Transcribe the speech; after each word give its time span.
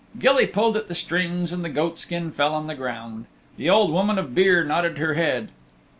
Gilly 0.17 0.47
pulled 0.47 0.77
at 0.77 0.87
the 0.87 0.95
strings 0.95 1.53
and 1.53 1.63
the 1.63 1.69
goatskin 1.69 2.31
fell 2.31 2.55
on 2.55 2.65
the 2.65 2.73
ground. 2.73 3.25
The 3.57 3.69
Old 3.69 3.91
Woman 3.91 4.17
of 4.17 4.33
Beare 4.33 4.63
nodded 4.63 4.97
her 4.97 5.13
head. 5.13 5.49